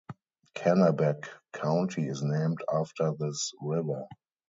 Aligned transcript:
Kanabec 0.55 1.27
County 1.53 2.07
is 2.07 2.23
named 2.23 2.57
after 2.73 3.11
this 3.19 3.53
river. 3.61 4.07